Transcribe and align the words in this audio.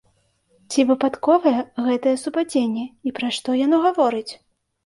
Ці 0.71 0.85
выпадковае 0.91 1.53
гэтае 1.89 2.15
супадзенне 2.23 2.85
і 3.11 3.15
пра 3.21 3.27
што 3.37 3.49
яно 3.65 3.77
гаворыць? 3.89 4.29